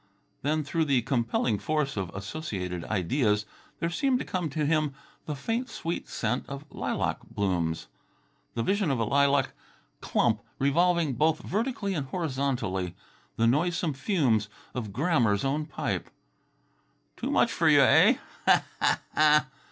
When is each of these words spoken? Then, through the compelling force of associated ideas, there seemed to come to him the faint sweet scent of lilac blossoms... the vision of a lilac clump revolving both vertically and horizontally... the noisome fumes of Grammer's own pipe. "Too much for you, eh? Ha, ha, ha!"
Then, 0.41 0.63
through 0.63 0.85
the 0.85 1.03
compelling 1.03 1.59
force 1.59 1.95
of 1.95 2.09
associated 2.15 2.83
ideas, 2.85 3.45
there 3.79 3.91
seemed 3.91 4.17
to 4.17 4.25
come 4.25 4.49
to 4.49 4.65
him 4.65 4.95
the 5.27 5.35
faint 5.35 5.69
sweet 5.69 6.09
scent 6.09 6.43
of 6.49 6.65
lilac 6.71 7.19
blossoms... 7.29 7.85
the 8.55 8.63
vision 8.63 8.89
of 8.89 8.97
a 8.97 9.03
lilac 9.03 9.51
clump 9.99 10.41
revolving 10.57 11.13
both 11.13 11.43
vertically 11.43 11.93
and 11.93 12.07
horizontally... 12.07 12.95
the 13.35 13.45
noisome 13.45 13.93
fumes 13.93 14.49
of 14.73 14.91
Grammer's 14.91 15.45
own 15.45 15.67
pipe. 15.67 16.09
"Too 17.15 17.29
much 17.29 17.51
for 17.51 17.69
you, 17.69 17.81
eh? 17.81 18.17
Ha, 18.47 18.63
ha, 18.81 18.99
ha!" 19.13 19.45